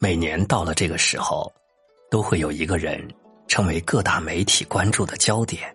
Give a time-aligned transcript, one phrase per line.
[0.00, 1.52] 每年到了这个时候，
[2.08, 3.04] 都会有一个人
[3.48, 5.74] 成为各大媒体关注的焦点。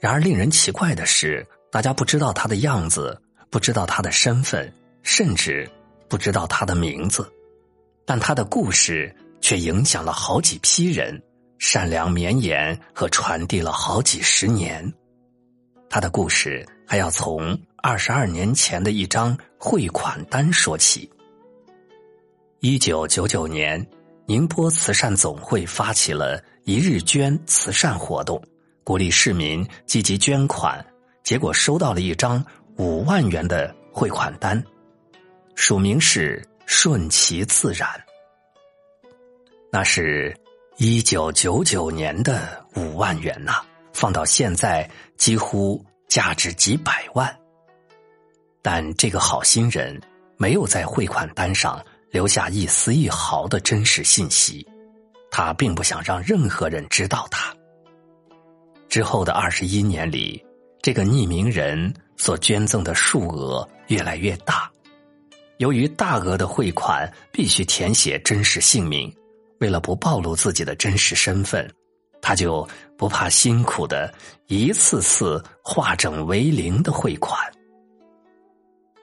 [0.00, 3.16] 然而，令人奇怪的是，大家不知道他的样子，
[3.48, 4.72] 不知道他的身份，
[5.04, 5.70] 甚至
[6.08, 7.32] 不知道他的名字，
[8.04, 11.22] 但他的故事却影响了好几批人，
[11.60, 14.92] 善良绵延和传递了好几十年。
[15.88, 21.08] 他的故事还要从二十二年前的一张汇款单说起。
[22.62, 23.84] 一九九九年，
[24.26, 28.38] 宁波慈善总会发起了一日捐慈善活动，
[28.84, 30.84] 鼓励市民积极捐款。
[31.22, 32.44] 结果收到了一张
[32.76, 34.62] 五万元的汇款单，
[35.54, 37.88] 署名是“顺其自然”。
[39.72, 40.36] 那是
[40.76, 47.34] 一九九九年的五万元呐，放到现在几乎价值几百万。
[48.60, 49.98] 但这个好心人
[50.36, 51.82] 没有在汇款单上。
[52.10, 54.66] 留下一丝一毫的真实信息，
[55.30, 57.54] 他并不想让任何人知道他。
[58.88, 60.44] 之后的二十一年里，
[60.82, 64.68] 这个匿名人所捐赠的数额越来越大。
[65.58, 69.14] 由于大额的汇款必须填写真实姓名，
[69.60, 71.70] 为了不暴露自己的真实身份，
[72.20, 72.66] 他就
[72.98, 74.12] 不怕辛苦的
[74.46, 77.38] 一次次化整为零的汇款。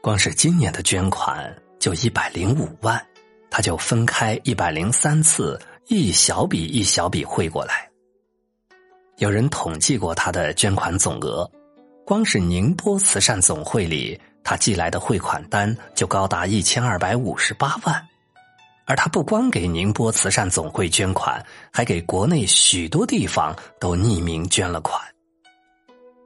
[0.02, 1.56] 光是今年的捐款。
[1.88, 3.02] 就一百零五万，
[3.50, 5.58] 他就分开一百零三次，
[5.88, 7.90] 一小笔一小笔汇过来。
[9.20, 11.50] 有人统计过他的捐款总额，
[12.06, 18.06] 光是宁波慈善总会里，他寄来的汇款单就高达一千二百五十八万。
[18.84, 25.02] 而他不光给宁波慈善总会捐款，还给国内许多地方都匿名捐了款。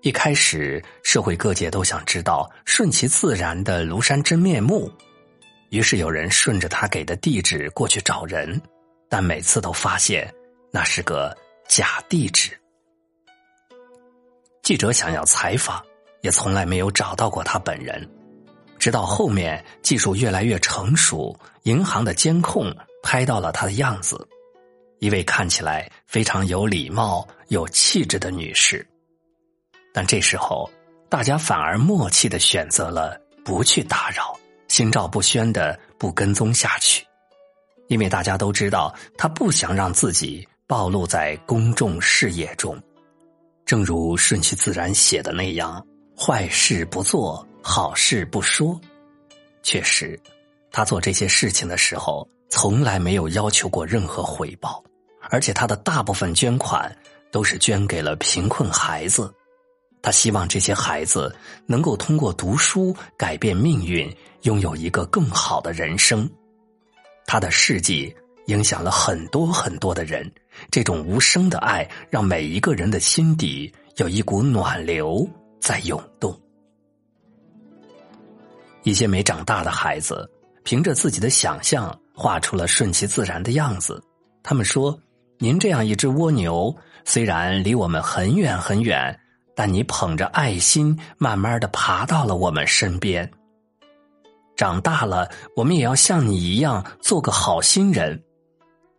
[0.02, 4.92] 一开始，社会各界都想知道顺其自然的庐山真面目。
[5.72, 8.62] 于是有人顺着他给的地址过去找人，
[9.10, 10.30] 但每次都发现
[10.70, 12.52] 那是个假地址。
[14.62, 15.82] 记者想要采访，
[16.24, 18.06] 也从来没有找到过他本人。
[18.80, 21.34] 直到后面技术越来越成熟，
[21.64, 24.28] 银行的监控拍到了他的样子，
[25.00, 28.86] 一位看起来非常有礼貌、有气质的女士。
[29.94, 30.70] 但这时候，
[31.08, 34.38] 大家反而默契的选择了不去打扰。
[34.82, 37.06] 心照不宣的不跟踪下去，
[37.88, 42.82] 因为大家都知道他不想让自己暴露在公众视野中。
[43.64, 45.86] 正如顺其自然写的那样，
[46.18, 48.82] 坏事不做好事不说。
[49.62, 50.20] 确实，
[50.72, 54.84] 他做这些事情的时候，从来没有要求过任何回报，
[55.30, 56.92] 而且他的大部分捐款
[57.30, 59.32] 都是捐给了贫困孩子。
[60.02, 61.34] 他希望这些孩子
[61.68, 66.28] 能够通过读书改变命运，拥有一个更好的人生。
[67.28, 68.14] 他的事迹
[68.48, 70.30] 影响了很多很多的人，
[70.72, 75.28] 这种无声的爱让每一个人的心底有一股暖流
[75.60, 76.36] 在涌动。
[78.84, 80.28] 一些没长大的孩子
[80.64, 84.04] 凭着自己的想象画出了顺其自然的样子。
[84.42, 85.00] 他们说
[85.38, 86.76] ：“您这样一只蜗牛，
[87.06, 89.16] 虽然离我们很远很远。”
[89.56, 93.30] 但你捧着爱心，慢慢的爬到了我们身边。
[94.56, 98.22] 长大了，我们也要像你一样做个好心人。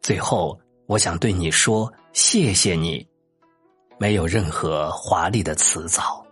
[0.00, 3.06] 最后，我想对你说，谢谢你。
[3.98, 6.26] 没有任何华丽的辞藻，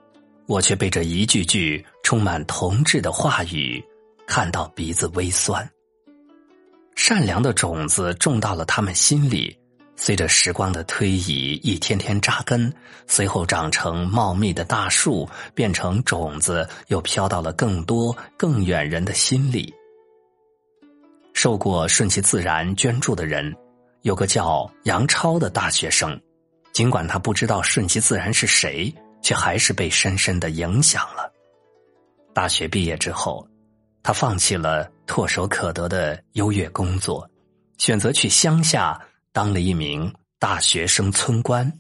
[0.47, 3.81] 我却被这一句句充满童稚的话语
[4.27, 5.69] 看到鼻子微酸。
[6.97, 9.57] 善良的种子种到了他们心里。
[10.03, 12.73] 随着时光的推移，一天天扎根，
[13.07, 19.73] 随后长成茂密的大树，变成种子，又飘到了更多更远人的心里。
[21.35, 23.55] 受过顺其自然捐助的人，
[24.01, 26.19] 有个叫杨超的大学生，
[26.73, 31.31] 尽管他不知道顺其自然是谁，却还是被深深的影响了。
[32.33, 33.47] 大学毕业之后，
[34.03, 37.29] 他放弃了唾手可得的优越工作，
[37.77, 38.99] 选择去乡下。
[39.33, 41.73] 当了一名大学生村官，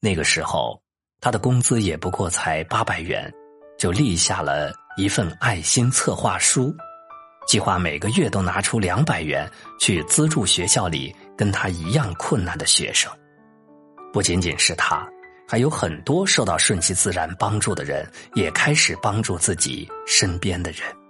[0.00, 0.80] 那个时候
[1.20, 3.32] 他的工资也不过才八百元，
[3.76, 6.72] 就立下了一份爱心策划书，
[7.48, 9.50] 计划每个月都拿出两百元
[9.80, 13.10] 去资助学校里跟他一样困难的学生。
[14.12, 15.04] 不仅仅是他，
[15.48, 21.01] 还有很多受到顺其自然帮助的人，也开始帮助自己身边的人。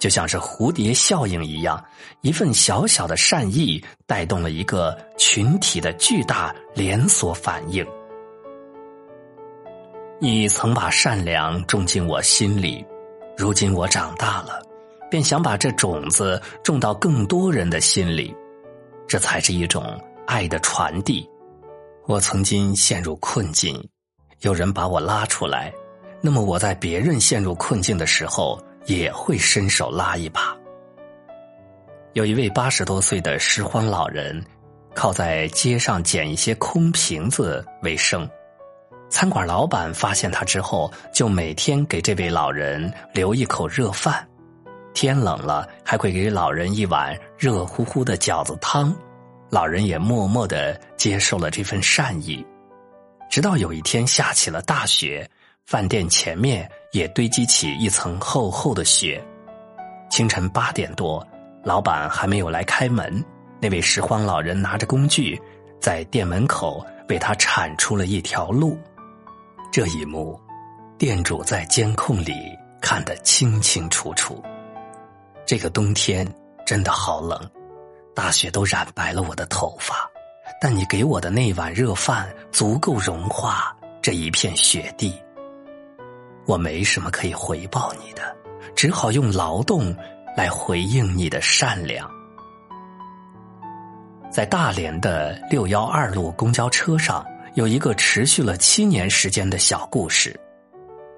[0.00, 1.80] 就像是蝴蝶效应一样，
[2.22, 7.86] 一份小小的善意带动了一个群体的巨大连锁反应。
[10.18, 12.84] 你曾把善良种进我心里，
[13.36, 14.62] 如今我长大了，
[15.10, 18.34] 便想把这种子种到更多人的心里，
[19.06, 21.28] 这才是一种爱的传递。
[22.06, 23.86] 我曾经陷入困境，
[24.40, 25.70] 有人把我拉出来，
[26.22, 30.56] 那么我在别人陷入困境的时候，也会伸手拉一把。
[32.14, 34.44] 有一位八十多岁的拾荒老人，
[34.94, 38.28] 靠在街上捡一些空瓶子为生。
[39.08, 44.26] 餐馆老板发现他之后，就每天给这位老人留一口热饭。
[44.92, 48.94] 天冷了，还会给老人一碗热乎乎的饺子汤，
[49.48, 52.44] 老人也默默的接受了这份善意。
[53.30, 55.28] 直到有一天下起了大雪，
[55.64, 59.22] 饭店前面也堆积起一层厚厚的雪。
[60.10, 61.24] 清晨八点多，
[61.62, 63.24] 老板还没有来开门，
[63.60, 65.40] 那位拾荒老人拿着工具，
[65.80, 68.76] 在店门口为他铲出了一条路。
[69.70, 70.38] 这一幕，
[70.98, 72.34] 店主在监控里
[72.80, 74.42] 看得清清楚楚。
[75.46, 76.26] 这个冬天
[76.66, 77.40] 真的好冷，
[78.14, 80.10] 大雪都染白了我的头发，
[80.60, 83.72] 但你给我的那碗热饭足够融化
[84.02, 85.14] 这一片雪地。
[86.50, 88.36] 我没什么可以回报你的，
[88.74, 89.96] 只好用劳动
[90.36, 92.10] 来回应你的善良。
[94.32, 97.24] 在大连的六幺二路公交车上，
[97.54, 100.38] 有一个持续了七年时间的小故事，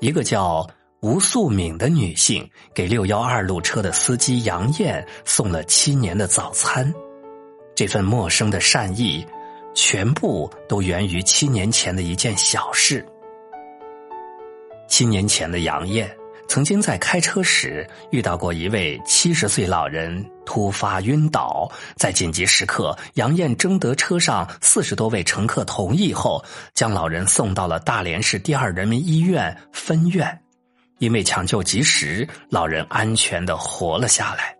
[0.00, 0.68] 一个叫。
[1.00, 6.94] 吴素敏的女性给六幺二路车的司机杨艳送了七年的早餐，
[7.74, 9.26] 这份陌生的善意，
[9.74, 13.04] 全部都源于七年前的一件小事。
[14.92, 16.14] 七年前的杨艳
[16.46, 21.66] 曾经在开车时遇到过一位七十岁老人突发晕倒，
[21.96, 26.44] 在紧急时刻，杨艳征得车上四十多位乘客同意后，
[26.74, 30.38] 将老人送到了大连市第二人民医院分院。
[30.98, 34.54] 因为抢救及时，老人安全的活了下来。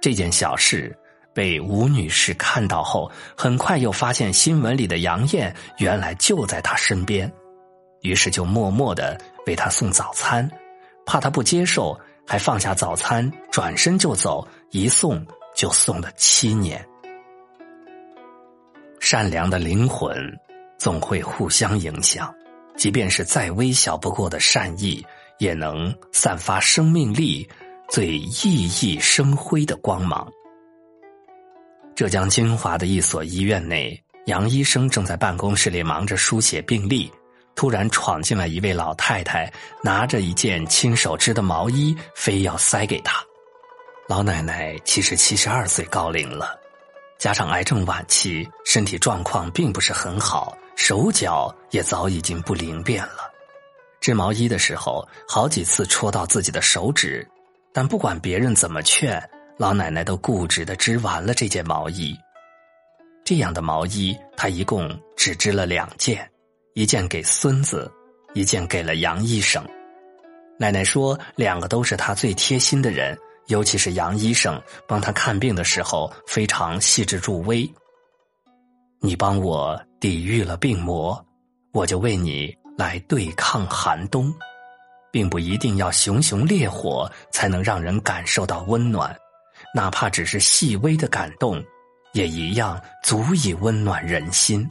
[0.00, 0.96] 这件小事
[1.34, 7.28] 被吴女士看到后，很快又发现新闻里的杨艳原来就在她身边，
[8.02, 10.50] 于是就默默的为他送早餐，
[11.04, 15.24] 怕他不接受，还放下早餐转身就走，一送
[15.54, 16.84] 就送了七年。
[19.00, 20.16] 善良的灵魂
[20.78, 22.34] 总会互相影响，
[22.76, 25.04] 即便是再微小不过的善意。
[25.38, 27.48] 也能散发生命力
[27.88, 30.28] 最熠熠生辉的光芒。
[31.94, 37.08] 浙江金华的一所医院内，杨医生正在办公室里忙着书写病历，
[37.58, 39.52] 突然闯进来一位老太太，
[39.82, 43.20] 拿着一件亲手织的毛衣，非要塞给他。
[44.08, 46.56] 老奶奶其实七十二岁高龄了，
[47.18, 53.28] 加上癌症晚期，身体状况并不是很好，手脚也早已经不灵便了。
[54.00, 57.28] 织毛衣的时候，好几次戳到自己的手指，
[57.74, 59.20] 但不管别人怎么劝，
[59.56, 62.16] 老奶奶都固执的织完了这件毛衣。
[63.24, 66.30] 这样的毛衣，她一共只织了两件，
[66.78, 67.90] 一件给孙子，
[68.34, 69.60] 一件给了杨医生。
[70.56, 77.68] 奶奶说，两个都是她最贴心的人，尤其是杨医生，帮她看病的时候非常细致入微。
[79.00, 81.20] 你帮我抵御了病魔，
[81.72, 82.56] 我就为你。
[82.76, 84.32] 来对抗寒冬，
[85.10, 89.12] 并不一定要熊熊烈火才能让人感受到温暖，
[89.74, 91.60] 哪怕只是细微的感动，
[92.12, 94.64] 也一样足以温暖人心。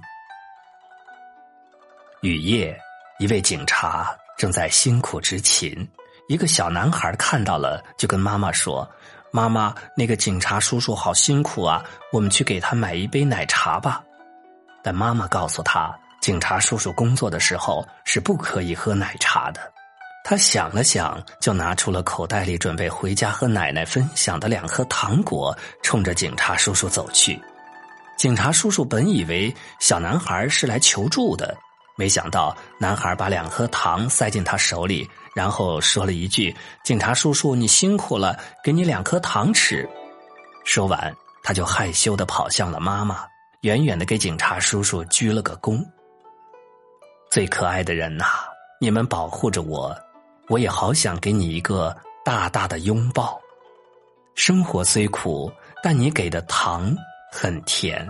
[2.22, 2.76] 雨夜，
[3.20, 5.88] 一位警察正在辛苦执勤，
[6.28, 8.90] 一个小男孩看到了，就跟妈妈说
[9.32, 14.04] ：“妈妈，那个警察叔叔好辛苦啊，我们去给他买一杯奶茶吧。”
[14.84, 15.96] 但妈妈告诉他。
[16.20, 19.62] 警察叔叔工作的时候是不可以喝奶茶的。
[20.26, 27.40] 他想了想，就拿出了口袋里准备回家和奶奶分享的两颗糖果，冲着警察叔叔走去。
[28.18, 31.56] 警察叔叔本以为小男孩是来求助的，
[31.98, 39.90] 没想到男孩把两颗糖塞进他手里，然后说了一句：“警察叔叔，你辛苦了，给你两颗糖吃。”
[40.64, 41.12] 说完，
[41.44, 43.26] 他就害羞的跑向了妈妈，
[43.62, 45.84] 远远的给警察叔叔鞠了个躬。
[47.32, 48.26] 最可爱的人呐，
[48.80, 49.96] 你们保护着我，
[50.50, 53.40] 我也好想给你一个大大的拥抱。
[54.36, 55.52] 生活虽苦，
[55.82, 56.96] 但你给的糖
[57.32, 58.08] 很甜。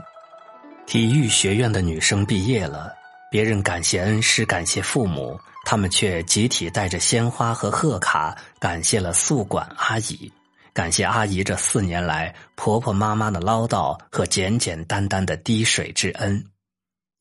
[0.86, 2.94] 体育学院的女生毕业了，
[3.30, 10.32] 别人感谢恩师，感谢父母，他们却集体带着鲜花和贺卡，感谢了宿管阿姨，
[10.74, 16.44] 感谢阿姨这四年来婆婆妈妈的唠叨和简简单单的滴水之恩。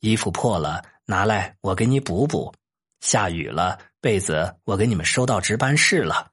[0.00, 0.82] 衣服破了。
[1.08, 2.52] 拿来，我给你补补。
[3.00, 6.32] 下雨了，被子我给你们收到值班室了。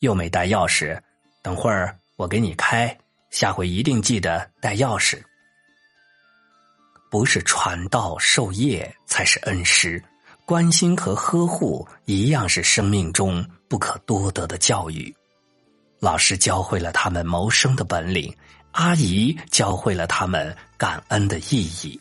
[0.00, 1.00] 又没带钥匙，
[1.40, 2.98] 等会儿我给你开，
[3.30, 5.22] 下回一定记得带钥匙。
[7.12, 10.02] 不是传道授业才是恩师，
[10.46, 15.14] 关心和呵护一样是生命中不可多得的教育。
[16.00, 18.34] 老师教会了他们谋生的本领，
[18.70, 22.00] 阿姨教会了他们感恩的意义。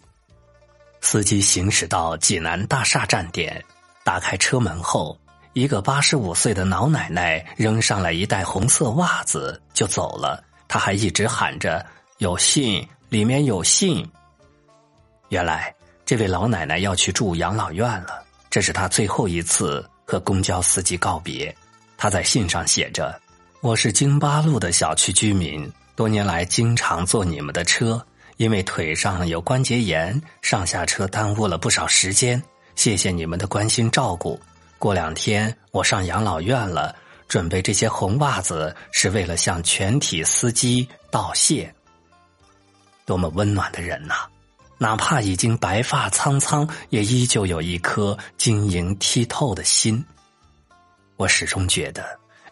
[1.02, 3.62] 司机行驶到济南大厦站点，
[4.06, 5.20] 打开车门后，
[5.52, 10.42] 一个八十五岁的老奶奶扔上来一袋红色袜子就走了。
[10.70, 11.86] 她还一直喊着
[12.20, 14.10] ：“有信，里面有信。”
[15.32, 15.74] 原来，
[16.06, 21.56] 这位老奶奶要去住养老院了，这是她最后一次和公交司机告别。
[21.96, 23.18] 她在信上写着
[23.64, 32.42] ：“我是京八路的小区居民，多年来经常坐你们的车。”因为腿上有关节炎，上下车耽误了不少时间。
[32.76, 34.38] 谢谢你们的关心照顾。
[34.80, 36.94] 过两天我上养老院了，
[37.30, 41.74] 准备这些红袜子是为了向全体司机道谢。
[43.06, 44.28] 多么温暖的人呐！
[44.82, 50.04] 哪怕已经白发苍苍，也依旧有一颗晶莹剔透的心。
[51.18, 52.04] 我始终觉得，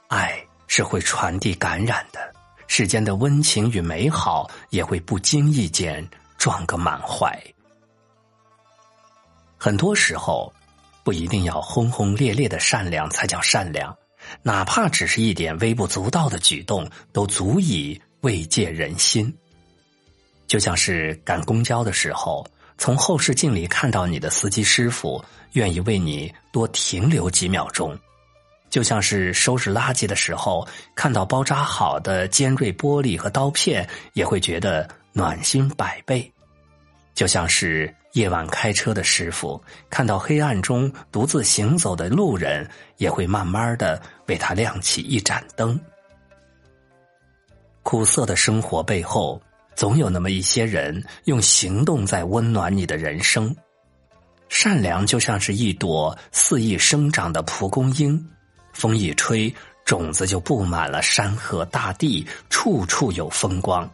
[0.10, 2.20] 爱是会传递感染的。
[2.68, 6.08] 世间的温情与美好也会不经意间
[6.38, 7.36] 撞个满怀。
[9.58, 10.54] 很多时候，
[11.04, 13.98] 不一定要轰轰烈烈的善良才叫善良，
[14.44, 19.36] 哪怕只是一点微不足道的举动，都足以慰藉人心。
[20.50, 22.44] 就像是赶公交的时候，
[22.76, 27.96] 从后视镜里看到你的司机师傅愿意为你多停留几秒钟。
[28.68, 36.20] 就像是收拾垃圾的时候，看到包扎好的尖锐玻璃和刀片，也会觉得暖心百倍；
[37.14, 45.80] 就像是夜晚开车的师傅，看到黑暗中独自行走的路人，也会慢慢的为他亮起一盏灯。
[47.84, 49.42] 苦涩的生活背后，
[49.80, 53.56] 总有那么一些人用行动在温暖你的人生。
[54.50, 58.22] 善良就像是一朵肆意生长的蒲公英。
[58.74, 59.56] 风一吹，
[59.86, 63.90] 种子就布满了山河大地，处处有风光。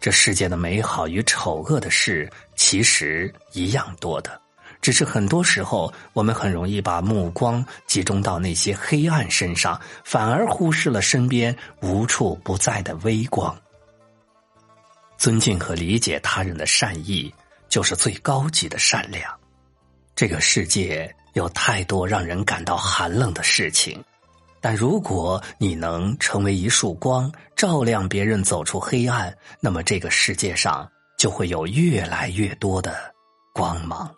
[0.00, 4.40] 这世界的美好与丑恶的事，其实一样多的，
[4.80, 13.52] 只是很多时候我们很容易把目光集中到那些黑暗身上，反而忽视了身边无处不在的微光。
[15.22, 17.32] 尊敬和理解他人的善意，
[17.68, 19.32] 就是最高级的善良。
[20.16, 21.14] 这个世界。
[21.34, 24.04] 有太多让人感到寒冷的事情，
[24.60, 30.86] 但如果你能成为一束光，照亮别人走出黑暗，那么这个世界上
[31.16, 32.94] 就会有越来越多的
[33.54, 34.14] 光芒。